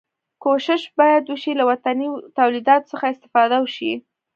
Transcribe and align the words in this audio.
کوښښ 0.43 0.83
باید 0.99 1.23
وشي 1.27 1.51
له 1.59 1.63
وطني 1.71 2.07
تولیداتو 2.37 2.89
څخه 2.91 3.05
استفاده 3.13 3.57
وشي. 3.61 3.93